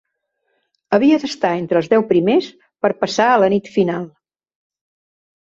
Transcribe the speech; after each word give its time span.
Havia 0.97 1.19
d'estar 1.23 1.51
entre 1.57 1.79
els 1.81 1.89
deu 1.93 2.05
primers 2.13 2.47
per 2.87 2.91
passar 3.05 3.29
a 3.35 3.39
la 3.45 3.51
nit 3.57 3.73
final. 3.79 4.09